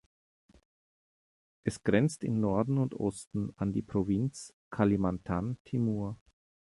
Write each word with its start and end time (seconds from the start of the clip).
Es 1.63 1.83
grenzt 1.83 2.23
im 2.23 2.39
Norden 2.39 2.79
und 2.79 2.95
Osten 2.95 3.53
an 3.55 3.71
die 3.71 3.83
Provinz 3.83 4.51
Kalimantan 4.71 5.59
Timur. 5.63 6.17